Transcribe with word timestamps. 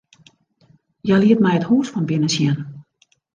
Hja 1.05 1.17
liet 1.21 1.43
my 1.43 1.53
it 1.57 1.67
hûs 1.69 1.87
fan 1.93 2.05
binnen 2.09 2.33
sjen. 2.35 2.57